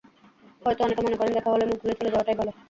হয়তো 0.61 0.81
অনেকে 0.83 1.01
মনে 1.01 1.17
করেন 1.17 1.33
দেখা 1.33 1.49
হলে 1.51 1.65
মুখ 1.65 1.77
ঘুরিয়ে 1.79 1.97
চলে 1.99 2.11
যাওয়াটাই 2.11 2.37
ভালো। 2.39 2.51